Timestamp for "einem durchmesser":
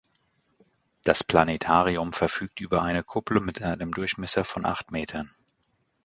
3.61-4.43